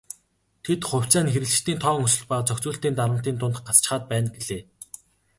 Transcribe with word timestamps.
Тэд 0.63 0.81
"хувьцаа 0.89 1.21
нь 1.23 1.31
хэрэглэгчдийн 1.33 1.79
тоон 1.83 2.03
өсөлт 2.07 2.27
ба 2.29 2.35
зохицуулалтын 2.47 2.93
дарамтын 2.97 3.35
дунд 3.37 3.57
гацчихаад 3.67 4.03
байна" 4.11 4.29
гэлээ. 4.35 4.61